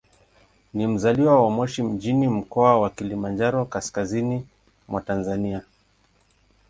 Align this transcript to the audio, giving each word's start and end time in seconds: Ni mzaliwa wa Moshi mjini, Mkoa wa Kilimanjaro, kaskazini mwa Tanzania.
Ni 0.73 0.87
mzaliwa 0.87 1.43
wa 1.43 1.49
Moshi 1.49 1.83
mjini, 1.83 2.27
Mkoa 2.27 2.79
wa 2.79 2.89
Kilimanjaro, 2.89 3.65
kaskazini 3.65 4.47
mwa 4.87 5.01
Tanzania. 5.01 5.61